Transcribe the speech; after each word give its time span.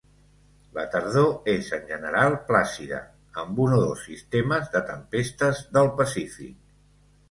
La 0.77 0.85
tardor 0.95 1.51
és 1.53 1.69
en 1.77 1.83
general 1.91 2.39
plàcida, 2.49 3.03
amb 3.45 3.63
un 3.69 3.79
o 3.79 3.85
dos 3.87 4.03
sistemes 4.11 4.75
de 4.77 4.85
tempestes 4.93 5.67
del 5.79 5.97
Pacífic. 6.05 6.63